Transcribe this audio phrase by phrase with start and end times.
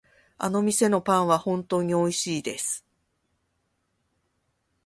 [0.39, 2.83] あの店のパンは本当においしいです。